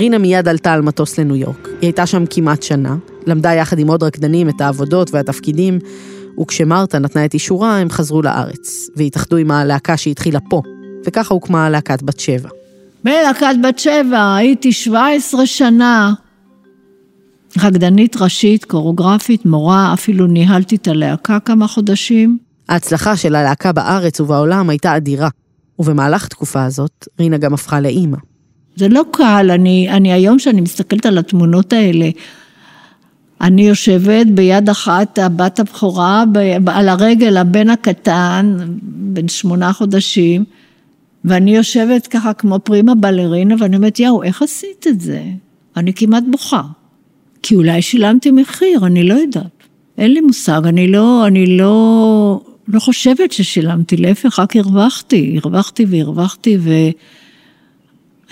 רינה 0.00 0.18
מיד 0.18 0.48
עלתה 0.48 0.72
על 0.72 0.82
מטוס 0.82 1.18
לניו 1.18 1.36
יורק. 1.36 1.66
היא 1.66 1.76
הייתה 1.82 2.06
שם 2.06 2.24
כמעט 2.30 2.62
שנה, 2.62 2.96
למדה 3.26 3.52
יחד 3.52 3.78
עם 3.78 3.88
עוד 3.88 4.02
רקדנים 4.02 4.48
את 4.48 4.60
העבודות 4.60 5.10
והתפקידים, 5.14 5.78
וכשמרתה 6.40 6.98
נתנה 6.98 7.24
את 7.24 7.34
אישורה, 7.34 7.78
הם 7.78 7.90
חזרו 7.90 8.22
לארץ, 8.22 8.88
והתאחדו 8.96 9.36
עם 9.36 9.50
הלהקה 9.50 9.96
שהתחילה 9.96 10.40
פה, 10.40 10.62
וככה 11.06 11.34
הוקמה 11.34 11.70
להקת 11.70 12.02
בת 12.02 12.20
שבע. 12.20 12.48
בלהקת 13.04 13.54
בת 13.62 13.78
שבע 13.78 14.34
הייתי 14.34 14.72
17 14.72 15.46
שנה. 15.46 16.12
רקדנית 17.58 18.16
ראשית, 18.16 18.64
קוריאוגרפית, 18.64 19.46
מורה, 19.46 19.92
אפילו 19.94 20.26
ניהלתי 20.26 20.76
את 20.76 20.88
הלהקה 20.88 21.40
כמה 21.40 21.68
חודשים. 21.68 22.38
ההצלחה 22.68 23.16
של 23.16 23.34
הלהקה 23.34 23.72
בארץ 23.72 24.20
ובעולם 24.20 24.70
הייתה 24.70 24.96
אדירה, 24.96 25.28
ובמהלך 25.78 26.28
תקופה 26.28 26.64
הזאת, 26.64 27.08
רינה 27.20 27.38
גם 27.38 27.54
הפכה 27.54 27.80
לאימא. 27.80 28.29
זה 28.80 28.88
לא 28.88 29.04
קל, 29.10 29.50
אני, 29.50 29.88
אני 29.90 30.12
היום 30.12 30.38
שאני 30.38 30.60
מסתכלת 30.60 31.06
על 31.06 31.18
התמונות 31.18 31.72
האלה, 31.72 32.10
אני 33.40 33.68
יושבת 33.68 34.26
ביד 34.26 34.68
אחת, 34.68 35.18
הבת 35.18 35.60
הבכורה, 35.60 36.24
על 36.66 36.88
הרגל 36.88 37.36
הבן 37.36 37.70
הקטן, 37.70 38.56
בן 38.82 39.28
שמונה 39.28 39.72
חודשים, 39.72 40.44
ואני 41.24 41.56
יושבת 41.56 42.06
ככה 42.06 42.32
כמו 42.32 42.58
פרימה 42.58 42.94
בלרינה, 42.94 43.54
ואני 43.58 43.76
אומרת, 43.76 44.00
יאו, 44.00 44.22
איך 44.22 44.42
עשית 44.42 44.86
את 44.88 45.00
זה? 45.00 45.22
אני 45.76 45.92
כמעט 45.94 46.24
בוכה. 46.30 46.62
כי 47.42 47.54
אולי 47.54 47.82
שילמתי 47.82 48.30
מחיר, 48.30 48.86
אני 48.86 49.02
לא 49.02 49.14
יודעת. 49.14 49.64
אין 49.98 50.12
לי 50.12 50.20
מושג, 50.20 50.60
אני 50.64 50.88
לא, 50.88 51.26
אני 51.26 51.58
לא, 51.58 52.40
לא 52.68 52.80
חושבת 52.80 53.32
ששילמתי, 53.32 53.96
להפך, 53.96 54.38
רק 54.38 54.56
הרווחתי, 54.56 55.38
הרווחתי 55.42 55.84
והרווחתי, 55.88 56.58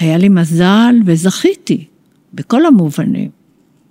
והיה 0.00 0.19
לי 0.19 0.28
מזל 0.28 0.95
וזכיתי, 1.07 1.85
בכל 2.35 2.67
המובנים. 2.67 3.31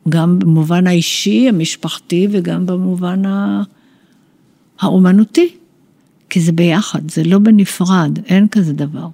גם 0.09 0.39
במובן 0.39 0.87
האישי, 0.87 1.49
המשפחתי, 1.49 2.27
וגם 2.31 2.65
במובן 2.65 3.21
האומנותי. 4.79 5.49
כי 6.29 6.41
זה 6.41 6.51
ביחד, 6.51 7.11
זה 7.11 7.23
לא 7.23 7.39
בנפרד, 7.39 8.19
אין 8.25 8.47
כזה 8.47 8.73
דבר, 8.73 9.07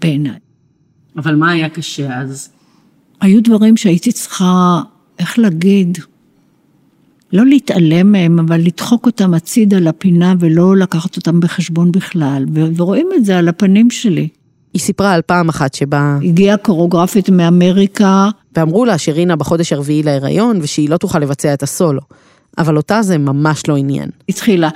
בעיניי. 0.00 0.38
אבל 1.16 1.34
מה 1.34 1.50
היה 1.50 1.68
קשה 1.68 2.20
אז? 2.20 2.48
היו 3.20 3.42
דברים 3.42 3.76
שהייתי 3.76 4.12
צריכה, 4.12 4.82
איך 5.18 5.38
להגיד, 5.38 5.98
לא 7.32 7.46
להתעלם 7.46 8.12
מהם, 8.12 8.38
אבל 8.38 8.60
לדחוק 8.60 9.06
אותם 9.06 9.34
הצידה 9.34 9.78
לפינה 9.78 10.34
ולא 10.40 10.76
לקחת 10.76 11.16
אותם 11.16 11.40
בחשבון 11.40 11.92
בכלל, 11.92 12.44
ורואים 12.76 13.08
את 13.16 13.24
זה 13.24 13.38
על 13.38 13.48
הפנים 13.48 13.90
שלי. 13.90 14.28
היא 14.74 14.82
סיפרה 14.82 15.12
על 15.12 15.22
פעם 15.22 15.48
אחת 15.48 15.74
שבה... 15.74 16.18
הגיעה 16.22 16.56
קוריאוגרפית 16.56 17.28
מאמריקה. 17.28 18.28
ואמרו 18.56 18.84
לה 18.84 18.98
שרינה 18.98 19.36
בחודש 19.36 19.72
הרביעי 19.72 20.02
להיריון 20.02 20.58
ושהיא 20.62 20.90
לא 20.90 20.96
תוכל 20.96 21.18
לבצע 21.18 21.54
את 21.54 21.62
הסולו. 21.62 22.00
אבל 22.58 22.76
אותה 22.76 23.02
זה 23.02 23.18
ממש 23.18 23.68
לא 23.68 23.76
עניין. 23.76 24.08
התחילה, 24.28 24.68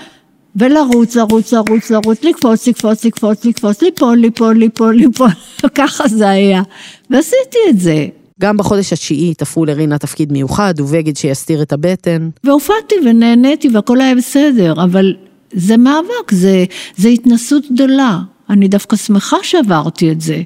ולרוץ, 0.56 1.16
לרוץ, 1.16 1.52
לרוץ, 1.52 1.90
לרוץ, 1.90 2.24
לקפוץ, 2.24 2.68
לקפוץ, 2.68 3.04
לקפוץ, 3.04 3.44
לקפוץ, 3.44 3.82
ליפול, 3.82 4.18
ליפול, 4.18 4.56
ליפול, 4.56 4.94
ליפול, 4.94 5.28
ככה 5.78 6.08
זה 6.08 6.28
היה. 6.28 6.62
ועשיתי 7.10 7.58
את 7.70 7.80
זה. 7.80 8.06
גם 8.40 8.56
בחודש 8.56 8.92
התשיעי 8.92 9.34
תפרו 9.34 9.64
לרינה 9.64 9.98
תפקיד 9.98 10.32
מיוחד 10.32 10.74
ובגד 10.78 11.16
שיסתיר 11.16 11.62
את 11.62 11.72
הבטן. 11.72 12.28
והופעתי 12.44 12.94
ונהניתי 13.04 13.68
והכל 13.68 14.00
היה 14.00 14.14
בסדר, 14.14 14.72
אבל 14.72 15.14
זה 15.52 15.76
מאבק, 15.76 16.32
זה, 16.32 16.64
זה 16.96 17.08
התנסות 17.08 17.64
גדולה. 17.72 18.18
אני 18.50 18.68
דווקא 18.68 18.96
שמחה 18.96 19.36
שעברתי 19.42 20.12
את 20.12 20.20
זה. 20.20 20.42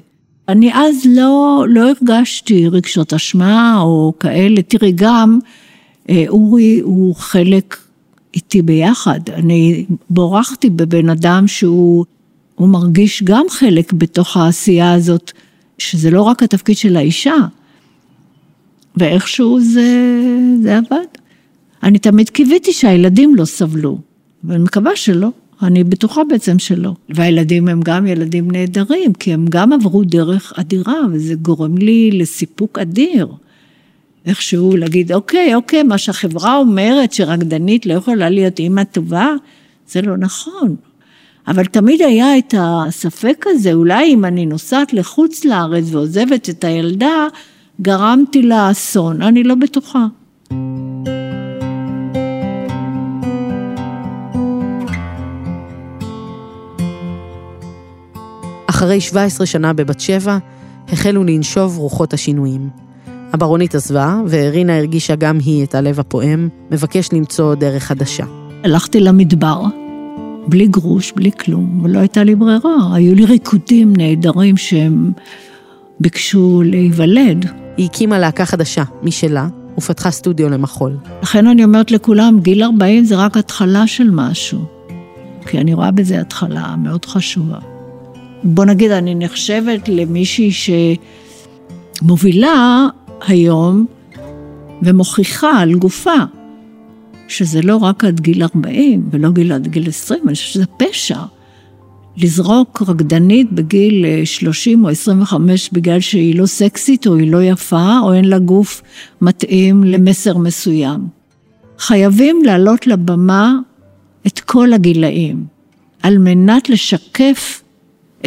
אני 0.47 0.73
אז 0.73 0.95
לא, 1.09 1.65
לא 1.69 1.89
הרגשתי 1.89 2.67
רגשות 2.67 3.13
אשמה 3.13 3.81
או 3.81 4.13
כאלה. 4.19 4.61
תראי, 4.61 4.91
גם 4.95 5.39
אה, 6.09 6.23
אורי 6.27 6.79
הוא 6.79 7.15
חלק 7.15 7.77
איתי 8.33 8.61
ביחד. 8.61 9.19
אני 9.33 9.85
בורחתי 10.09 10.69
בבן 10.69 11.09
אדם 11.09 11.47
שהוא 11.47 12.05
מרגיש 12.59 13.23
גם 13.23 13.45
חלק 13.49 13.93
בתוך 13.93 14.37
העשייה 14.37 14.93
הזאת, 14.93 15.31
שזה 15.77 16.11
לא 16.11 16.21
רק 16.21 16.43
התפקיד 16.43 16.77
של 16.77 16.97
האישה. 16.97 17.35
ואיכשהו 18.97 19.59
זה, 19.59 20.19
זה 20.63 20.77
עבד. 20.77 21.05
אני 21.83 21.99
תמיד 21.99 22.29
קיוויתי 22.29 22.73
שהילדים 22.73 23.35
לא 23.35 23.45
סבלו, 23.45 23.97
ואני 24.43 24.63
מקווה 24.63 24.95
שלא. 24.95 25.29
אני 25.63 25.83
בטוחה 25.83 26.23
בעצם 26.23 26.59
שלא. 26.59 26.91
והילדים 27.09 27.67
הם 27.67 27.81
גם 27.81 28.07
ילדים 28.07 28.51
נהדרים, 28.51 29.13
כי 29.13 29.33
הם 29.33 29.45
גם 29.49 29.73
עברו 29.73 30.03
דרך 30.03 30.53
אדירה, 30.55 30.99
וזה 31.11 31.35
גורם 31.35 31.77
לי 31.77 32.11
לסיפוק 32.11 32.79
אדיר. 32.79 33.27
איכשהו 34.25 34.77
להגיד, 34.77 35.11
אוקיי, 35.11 35.55
אוקיי, 35.55 35.83
מה 35.83 35.97
שהחברה 35.97 36.57
אומרת 36.57 37.13
שרקדנית 37.13 37.85
לא 37.85 37.93
יכולה 37.93 38.29
להיות 38.29 38.59
אימא 38.59 38.83
טובה, 38.83 39.27
זה 39.87 40.01
לא 40.01 40.17
נכון. 40.17 40.75
אבל 41.47 41.65
תמיד 41.65 42.01
היה 42.01 42.37
את 42.37 42.53
הספק 42.57 43.45
הזה, 43.47 43.73
אולי 43.73 44.13
אם 44.13 44.25
אני 44.25 44.45
נוסעת 44.45 44.93
לחוץ 44.93 45.45
לארץ 45.45 45.83
ועוזבת 45.87 46.49
את 46.49 46.63
הילדה, 46.63 47.27
גרמתי 47.81 48.41
לה 48.41 48.71
אסון, 48.71 49.21
אני 49.21 49.43
לא 49.43 49.55
בטוחה. 49.55 50.05
אחרי 58.81 59.01
17 59.01 59.45
שנה 59.45 59.73
בבת 59.73 59.99
שבע, 59.99 60.37
החלו 60.89 61.23
לנשוב 61.23 61.77
רוחות 61.77 62.13
השינויים. 62.13 62.69
הברונית 63.33 63.75
עזבה, 63.75 64.21
ורינה 64.29 64.77
הרגישה 64.77 65.15
גם 65.15 65.37
היא 65.39 65.63
את 65.63 65.75
הלב 65.75 65.99
הפועם, 65.99 66.49
מבקש 66.71 67.09
למצוא 67.13 67.55
דרך 67.55 67.83
חדשה. 67.83 68.23
הלכתי 68.63 68.99
למדבר, 68.99 69.63
בלי 70.47 70.67
גרוש, 70.67 71.11
בלי 71.15 71.31
כלום, 71.31 71.81
ולא 71.83 71.99
הייתה 71.99 72.23
לי 72.23 72.35
ברירה. 72.35 72.93
היו 72.93 73.15
לי 73.15 73.25
ריקודים 73.25 73.93
נהדרים 73.95 74.57
שהם 74.57 75.11
ביקשו 75.99 76.61
להיוולד. 76.65 77.45
היא 77.77 77.85
הקימה 77.85 78.19
להקה 78.19 78.45
חדשה, 78.45 78.83
משלה, 79.03 79.47
ופתחה 79.77 80.11
סטודיו 80.11 80.49
למחול. 80.49 80.97
לכן 81.23 81.47
אני 81.47 81.63
אומרת 81.63 81.91
לכולם, 81.91 82.39
גיל 82.41 82.63
40 82.63 83.03
זה 83.03 83.15
רק 83.15 83.37
התחלה 83.37 83.87
של 83.87 84.09
משהו. 84.11 84.65
כי 85.45 85.57
אני 85.57 85.73
רואה 85.73 85.91
בזה 85.91 86.21
התחלה 86.21 86.75
מאוד 86.75 87.05
חשובה. 87.05 87.70
בוא 88.43 88.65
נגיד, 88.65 88.91
אני 88.91 89.15
נחשבת 89.15 89.89
למישהי 89.89 90.51
שמובילה 92.01 92.87
היום 93.27 93.85
ומוכיחה 94.81 95.59
על 95.59 95.73
גופה, 95.73 96.15
שזה 97.27 97.61
לא 97.61 97.77
רק 97.77 98.03
עד 98.03 98.19
גיל 98.19 98.43
40 98.43 99.09
ולא 99.11 99.31
גיל 99.31 99.51
עד 99.51 99.67
גיל 99.67 99.87
20, 99.87 100.19
אני 100.27 100.35
חושבת 100.35 100.53
שזה 100.53 100.65
פשע. 100.77 101.19
לזרוק 102.17 102.81
רקדנית 102.87 103.51
בגיל 103.51 104.05
30 104.25 104.83
או 104.83 104.89
25 104.89 105.69
בגלל 105.73 105.99
שהיא 105.99 106.39
לא 106.39 106.45
סקסית 106.45 107.07
או 107.07 107.15
היא 107.15 107.31
לא 107.31 107.43
יפה 107.43 107.99
או 108.03 108.13
אין 108.13 108.25
לה 108.25 108.39
גוף 108.39 108.81
מתאים 109.21 109.83
למסר 109.83 110.37
מסוים. 110.37 111.07
חייבים 111.79 112.41
להעלות 112.45 112.87
לבמה 112.87 113.55
את 114.27 114.39
כל 114.39 114.73
הגילאים, 114.73 115.45
על 116.03 116.17
מנת 116.17 116.69
לשקף 116.69 117.63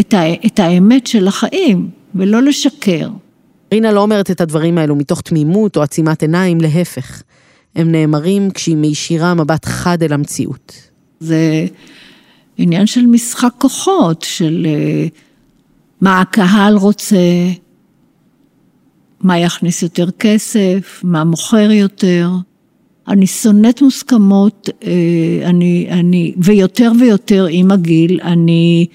את, 0.00 0.14
ה, 0.14 0.34
את 0.46 0.58
האמת 0.58 1.06
של 1.06 1.28
החיים, 1.28 1.88
ולא 2.14 2.42
לשקר. 2.42 3.08
רינה 3.72 3.92
לא 3.92 4.00
אומרת 4.00 4.30
את 4.30 4.40
הדברים 4.40 4.78
האלו 4.78 4.96
מתוך 4.96 5.20
תמימות 5.20 5.76
או 5.76 5.82
עצימת 5.82 6.22
עיניים, 6.22 6.60
להפך. 6.60 7.22
הם 7.76 7.92
נאמרים 7.92 8.50
כשהיא 8.50 8.76
מישירה 8.76 9.34
מבט 9.34 9.64
חד 9.64 10.02
אל 10.02 10.12
המציאות. 10.12 10.72
זה 11.20 11.66
עניין 12.58 12.86
של 12.86 13.06
משחק 13.06 13.52
כוחות, 13.58 14.22
של 14.22 14.66
אה, 14.66 15.06
מה 16.00 16.20
הקהל 16.20 16.76
רוצה, 16.76 17.16
מה 19.20 19.38
יכניס 19.38 19.82
יותר 19.82 20.10
כסף, 20.10 21.00
מה 21.04 21.24
מוכר 21.24 21.70
יותר. 21.70 22.30
אני 23.08 23.26
שונאת 23.26 23.82
מוסכמות, 23.82 24.68
אה, 24.84 25.48
אני, 25.48 25.86
אני, 25.90 26.34
ויותר 26.38 26.92
ויותר 27.00 27.46
עם 27.50 27.70
הגיל, 27.70 28.20
אני 28.22 28.86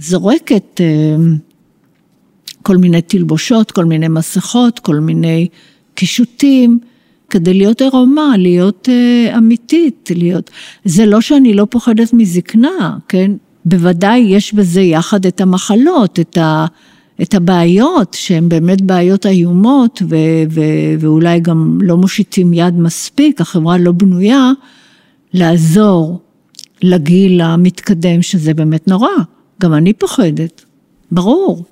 זורקת 0.00 0.80
אה, 0.80 1.16
כל 2.62 2.76
מיני 2.76 3.02
תלבושות, 3.02 3.70
כל 3.70 3.84
מיני 3.84 4.08
מסכות, 4.08 4.78
כל 4.78 4.96
מיני 4.96 5.48
קישוטים, 5.94 6.78
כדי 7.30 7.54
להיות 7.54 7.82
ערומה, 7.82 8.36
להיות 8.36 8.88
uh, 8.88 9.36
אמיתית, 9.38 10.10
להיות... 10.14 10.50
זה 10.84 11.06
לא 11.06 11.20
שאני 11.20 11.54
לא 11.54 11.66
פוחדת 11.70 12.12
מזקנה, 12.12 12.98
כן? 13.08 13.32
בוודאי 13.64 14.18
יש 14.18 14.54
בזה 14.54 14.80
יחד 14.80 15.26
את 15.26 15.40
המחלות, 15.40 16.20
את, 16.20 16.36
ה, 16.36 16.66
את 17.22 17.34
הבעיות, 17.34 18.14
שהן 18.14 18.48
באמת 18.48 18.82
בעיות 18.82 19.26
איומות, 19.26 20.02
ו, 20.08 20.16
ו, 20.50 20.60
ואולי 20.98 21.40
גם 21.40 21.78
לא 21.82 21.96
מושיטים 21.96 22.52
יד 22.52 22.74
מספיק, 22.78 23.40
החברה 23.40 23.78
לא 23.78 23.92
בנויה 23.92 24.52
לעזור 25.32 26.20
לגיל 26.82 27.40
המתקדם, 27.40 28.22
שזה 28.22 28.54
באמת 28.54 28.88
נורא. 28.88 29.08
גם 29.60 29.74
אני 29.74 29.92
פוחדת, 29.92 30.64
ברור. 31.12 31.64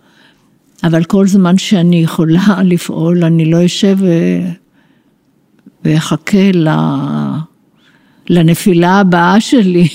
אבל 0.84 1.04
כל 1.04 1.26
זמן 1.26 1.58
שאני 1.58 1.96
יכולה 2.02 2.62
לפעול, 2.64 3.24
אני 3.24 3.50
לא 3.50 3.66
אשב 3.66 3.96
ואחכה 5.84 6.50
לנפילה 8.28 9.00
הבאה 9.00 9.40
שלי. 9.40 9.88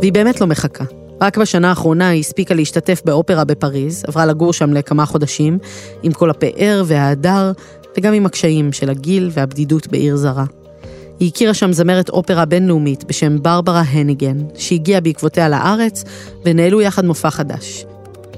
והיא 0.00 0.12
באמת 0.12 0.40
לא 0.40 0.46
מחכה. 0.46 0.84
רק 1.20 1.38
בשנה 1.38 1.68
האחרונה 1.68 2.08
היא 2.08 2.20
הספיקה 2.20 2.54
להשתתף 2.54 3.02
באופרה 3.04 3.44
בפריז, 3.44 4.04
עברה 4.06 4.26
לגור 4.26 4.52
שם 4.52 4.72
לכמה 4.72 5.06
חודשים, 5.06 5.58
עם 6.02 6.12
כל 6.12 6.30
הפאר 6.30 6.82
וההדר, 6.86 7.52
וגם 7.96 8.14
עם 8.14 8.26
הקשיים 8.26 8.72
של 8.72 8.90
הגיל 8.90 9.30
והבדידות 9.32 9.86
בעיר 9.86 10.16
זרה. 10.16 10.44
היא 11.20 11.28
הכירה 11.28 11.54
שם 11.54 11.72
זמרת 11.72 12.08
אופרה 12.08 12.44
בינלאומית 12.44 13.04
בשם 13.04 13.42
ברברה 13.42 13.80
הניגן, 13.80 14.36
שהגיעה 14.58 15.00
בעקבותיה 15.00 15.48
לארץ, 15.48 16.04
ונעלו 16.44 16.80
יחד 16.80 17.04
מופע 17.04 17.30
חדש. 17.30 17.84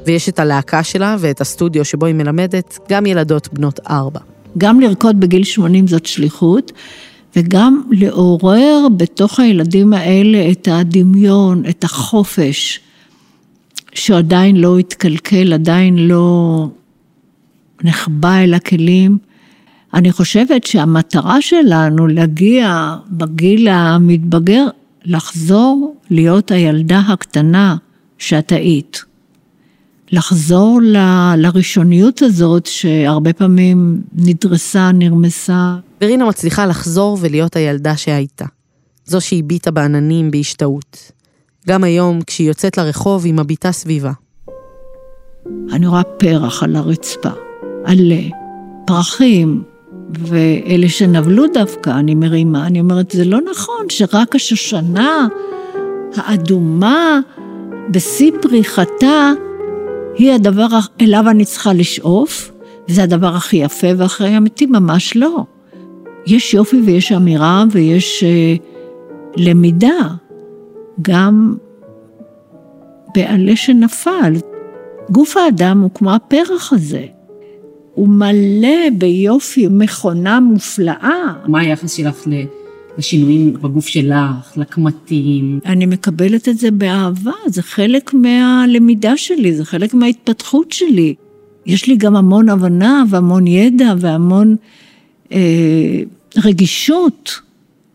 ויש 0.06 0.28
את 0.28 0.38
הלהקה 0.38 0.82
שלה 0.82 1.16
ואת 1.18 1.40
הסטודיו 1.40 1.84
שבו 1.84 2.06
היא 2.06 2.14
מלמדת, 2.14 2.78
גם 2.88 3.06
ילדות 3.06 3.48
בנות 3.52 3.80
ארבע. 3.90 4.20
גם 4.58 4.80
לרקוד 4.80 5.20
בגיל 5.20 5.44
80 5.44 5.86
זאת 5.86 6.06
שליחות, 6.06 6.72
וגם 7.36 7.82
לעורר 7.90 8.86
בתוך 8.96 9.40
הילדים 9.40 9.92
האלה 9.92 10.50
את 10.50 10.68
הדמיון, 10.72 11.62
את 11.68 11.84
החופש, 11.84 12.80
שעדיין 13.94 14.56
לא 14.56 14.78
התקלקל, 14.78 15.52
עדיין 15.52 15.98
לא 15.98 16.66
נחבא 17.84 18.38
אל 18.38 18.54
הכלים. 18.54 19.31
אני 19.94 20.12
חושבת 20.12 20.64
שהמטרה 20.64 21.42
שלנו 21.42 22.06
להגיע 22.06 22.96
בגיל 23.10 23.68
המתבגר, 23.68 24.66
לחזור 25.04 25.96
להיות 26.10 26.50
הילדה 26.50 26.98
הקטנה 26.98 27.76
שאת 28.18 28.52
היית. 28.52 29.04
לחזור 30.12 30.80
ל, 30.82 30.96
לראשוניות 31.36 32.22
הזאת 32.22 32.66
שהרבה 32.66 33.32
פעמים 33.32 34.02
נדרסה, 34.12 34.92
נרמסה. 34.92 35.76
ורינה 36.02 36.24
מצליחה 36.24 36.66
לחזור 36.66 37.18
ולהיות 37.20 37.56
הילדה 37.56 37.96
שהייתה. 37.96 38.44
זו 39.04 39.20
שהביטה 39.20 39.70
בעננים 39.70 40.30
בהשתאות. 40.30 41.12
גם 41.68 41.84
היום, 41.84 42.20
כשהיא 42.26 42.48
יוצאת 42.48 42.78
לרחוב, 42.78 43.24
היא 43.24 43.34
מביטה 43.34 43.72
סביבה. 43.72 44.12
אני 45.72 45.86
רואה 45.86 46.02
פרח 46.02 46.62
על 46.62 46.76
הרצפה, 46.76 47.30
עלה, 47.84 48.22
פרחים, 48.86 49.62
ואלה 50.18 50.88
שנבלו 50.88 51.44
דווקא, 51.54 51.90
אני 51.90 52.14
מרימה, 52.14 52.66
אני 52.66 52.80
אומרת, 52.80 53.10
זה 53.10 53.24
לא 53.24 53.38
נכון 53.50 53.86
שרק 53.88 54.34
השושנה 54.34 55.28
האדומה 56.16 57.20
בשיא 57.90 58.32
פריחתה 58.42 59.32
היא 60.14 60.32
הדבר 60.32 60.66
אליו 61.00 61.24
אני 61.28 61.44
צריכה 61.44 61.72
לשאוף, 61.72 62.52
וזה 62.88 63.02
הדבר 63.02 63.34
הכי 63.34 63.56
יפה 63.56 63.86
והכי 63.96 64.36
אמיתי, 64.36 64.66
ממש 64.66 65.16
לא. 65.16 65.44
יש 66.26 66.54
יופי 66.54 66.76
ויש 66.76 67.12
אמירה 67.12 67.64
ויש 67.70 68.24
uh, 68.24 68.62
למידה, 69.36 70.08
גם 71.02 71.54
בעלה 73.14 73.56
שנפל. 73.56 74.32
גוף 75.10 75.36
האדם 75.36 75.80
הוא 75.80 75.90
כמו 75.94 76.12
הפרח 76.14 76.72
הזה. 76.72 77.04
הוא 77.94 78.08
מלא 78.08 78.90
ביופי, 78.98 79.68
מכונה 79.70 80.40
מופלאה. 80.40 81.32
מה 81.46 81.60
היחס 81.60 81.92
שלך. 81.92 82.26
לשינויים 82.98 83.52
בגוף 83.52 83.86
שלך, 83.86 84.56
לקמטים. 84.56 85.60
אני 85.66 85.86
מקבלת 85.86 86.48
את 86.48 86.58
זה 86.58 86.70
באהבה, 86.70 87.32
זה 87.46 87.62
חלק 87.62 88.14
מהלמידה 88.14 89.16
שלי, 89.16 89.54
זה 89.54 89.64
חלק 89.64 89.94
מההתפתחות 89.94 90.72
שלי. 90.72 91.14
יש 91.66 91.86
לי 91.86 91.96
גם 91.96 92.16
המון 92.16 92.48
הבנה 92.48 93.04
והמון 93.10 93.46
ידע 93.46 93.94
והמון 93.98 94.56
אה, 95.32 95.38
רגישות 96.36 97.40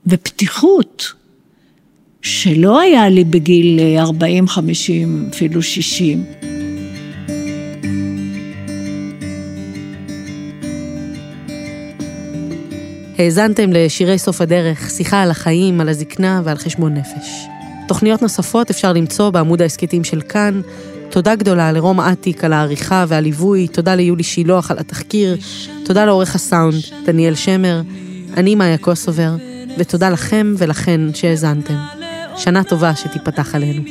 ופתיחות, 0.08 1.14
שלא 2.22 2.80
היה 2.80 3.10
לי 3.10 3.24
בגיל 3.24 3.80
40, 3.98 4.48
50, 4.48 5.26
אפילו 5.30 5.62
60. 5.62 6.24
האזנתם 13.18 13.74
לשירי 13.74 14.18
סוף 14.18 14.42
הדרך, 14.42 14.90
שיחה 14.90 15.22
על 15.22 15.32
החיים, 15.32 15.82
על 15.82 15.90
הזקנה 15.90 16.42
ועל 16.44 16.58
חשבון 16.58 16.94
נפש. 16.94 17.48
תוכניות 17.88 18.22
נוספות 18.22 18.70
אפשר 18.70 18.94
למצוא 18.94 19.30
בעמוד 19.30 19.62
ההסכתים 19.62 20.04
של 20.04 20.22
כאן. 20.22 20.62
תודה 21.10 21.36
גדולה 21.36 21.72
לרום 21.72 22.00
אטיק 22.00 22.44
על 22.44 22.54
העריכה 22.54 23.06
והליווי, 23.08 23.68
תודה 23.68 23.96
ליולי 23.96 24.24
שילוח 24.24 24.72
על 24.72 24.80
התחקיר, 24.80 25.38
תודה 25.86 26.06
לעורך 26.06 26.36
הסאונד, 26.36 26.76
דניאל 27.06 27.36
שמר, 27.36 27.82
אני 28.38 28.56
מאיה 28.56 28.78
קוסובר, 28.78 29.32
ותודה 29.78 30.10
לכם 30.10 30.56
ולכן 30.58 31.02
שהאזנתם. 31.14 31.78
שנה 32.38 32.64
טובה 32.64 32.96
שתיפתח 32.96 33.56
עלינו. 33.56 33.82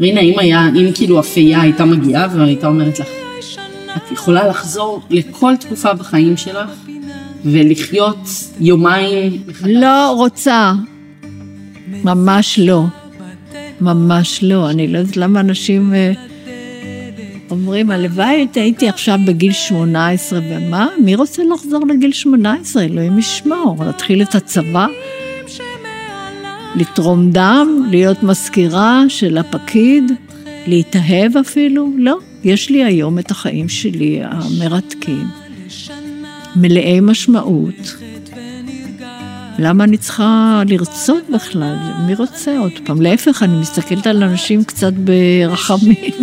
רינה, 0.00 0.20
אם 0.20 0.38
היה, 0.38 0.68
אם 0.68 0.90
כאילו 0.94 1.20
אפייה 1.20 1.60
הייתה 1.60 1.84
מגיעה 1.84 2.28
והייתה 2.36 2.66
אומרת 2.66 2.98
לך, 2.98 3.08
את 3.96 4.12
יכולה 4.12 4.48
לחזור 4.48 5.02
לכל 5.10 5.54
תקופה 5.60 5.94
בחיים 5.94 6.36
שלך 6.36 6.70
ולחיות 7.44 8.28
יומיים 8.60 9.42
לא 9.64 10.10
רוצה. 10.10 10.72
ממש 12.04 12.58
לא. 12.58 12.84
ממש 13.80 14.42
לא. 14.42 14.70
אני 14.70 14.88
לא 14.88 14.98
יודעת 14.98 15.16
למה 15.16 15.40
אנשים 15.40 15.94
אה, 15.94 16.12
אומרים, 17.50 17.90
הלוואי 17.90 18.46
הייתי 18.54 18.88
עכשיו 18.88 19.18
בגיל 19.26 19.52
18, 19.52 20.40
ומה? 20.50 20.88
מי 21.04 21.14
רוצה 21.14 21.42
לחזור 21.54 21.86
לגיל 21.86 22.12
18? 22.12 22.82
אלוהים 22.82 23.18
ישמור. 23.18 23.76
להתחיל 23.86 24.22
את 24.22 24.34
הצבא? 24.34 24.86
לתרום 26.74 27.30
דם? 27.30 27.86
להיות 27.90 28.22
מזכירה 28.22 29.04
של 29.08 29.38
הפקיד? 29.38 30.12
להתאהב 30.66 31.36
אפילו? 31.36 31.88
לא. 31.98 32.18
יש 32.44 32.70
לי 32.70 32.84
היום 32.84 33.18
את 33.18 33.30
החיים 33.30 33.68
שלי 33.68 34.20
המרתקים. 34.22 35.41
מלאי 36.56 37.00
משמעות, 37.00 37.96
למה 39.58 39.84
אני 39.84 39.96
צריכה 39.96 40.62
לרצות 40.68 41.22
בכלל? 41.34 41.76
מי 42.06 42.14
רוצה 42.14 42.58
עוד 42.58 42.72
פעם? 42.84 43.02
להפך, 43.02 43.42
אני 43.42 43.60
מסתכלת 43.60 44.06
על 44.06 44.22
אנשים 44.22 44.64
קצת 44.64 44.92
ברחמים. 44.92 46.12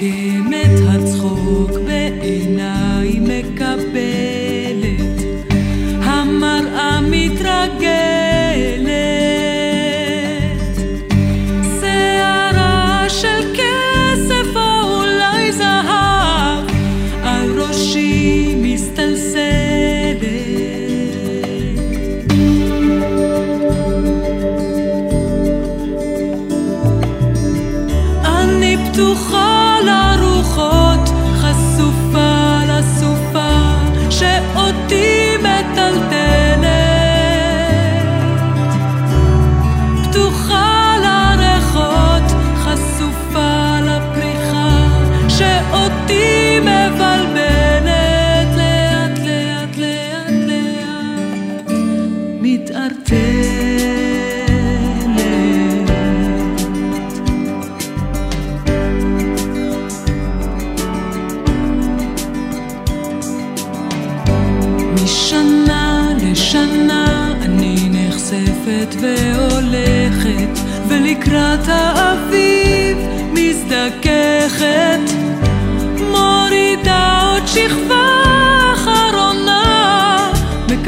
קמת 0.00 0.80
הצחוק 0.88 1.70
בעיניי 1.86 3.20
מקבלת 3.20 4.37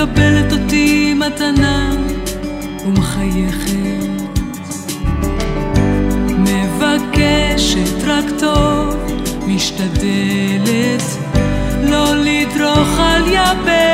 מקבלת 0.02 0.52
אותי 0.52 1.14
מתנה 1.14 1.90
ומחייכת. 2.86 3.70
מבקשת 6.38 8.04
רק 8.06 8.24
טוב, 8.38 8.96
משתדלת 9.46 11.02
לא 11.82 12.14
לדרוך 12.16 12.98
על 12.98 13.26
יבלת. 13.26 13.89